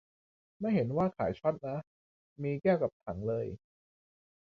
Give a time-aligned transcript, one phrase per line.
[0.59, 1.77] ไม่เห็นว่าขายช็อตนะ
[2.43, 3.45] มีแก้วกับถังเลย